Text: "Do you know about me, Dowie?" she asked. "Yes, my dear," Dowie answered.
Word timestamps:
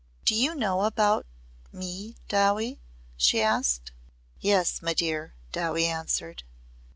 "Do 0.25 0.33
you 0.33 0.55
know 0.55 0.85
about 0.85 1.27
me, 1.71 2.15
Dowie?" 2.27 2.79
she 3.17 3.39
asked. 3.39 3.91
"Yes, 4.39 4.81
my 4.81 4.95
dear," 4.95 5.35
Dowie 5.51 5.85
answered. 5.85 6.41